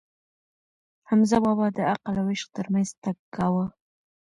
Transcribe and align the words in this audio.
حمزه 1.09 1.37
بابا 1.43 1.67
د 1.77 1.79
عقل 1.91 2.15
او 2.21 2.27
عشق 2.33 2.49
ترمنځ 2.57 2.87
تګ 3.03 3.15
کاوه. 3.35 3.65